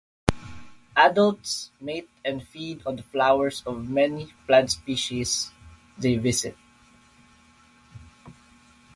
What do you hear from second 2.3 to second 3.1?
feed on the